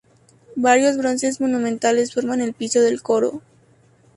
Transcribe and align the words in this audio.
Varios 0.55 0.97
bronces 0.97 1.39
monumentales 1.41 2.11
forman 2.11 2.41
el 2.41 2.53
piso 2.55 2.81
del 2.81 3.03
coro. 3.03 3.43